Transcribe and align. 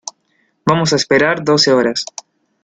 vamos 0.65 0.91
a 0.91 0.95
esperar 0.95 1.35
doce 1.49 1.69
horas. 1.75 1.99